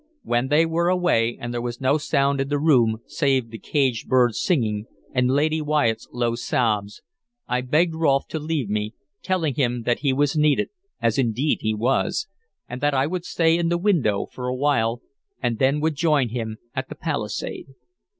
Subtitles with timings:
[0.23, 4.09] When they were away, and there was no sound in the room save the caged
[4.09, 7.03] bird's singing and Lady Wyatt's low sobs,
[7.47, 10.69] I begged Rolfe to leave me, telling him that he was needed,
[10.99, 12.27] as indeed he was,
[12.67, 15.03] and that I would stay in the window for a while,
[15.39, 17.67] and then would join him at the palisade.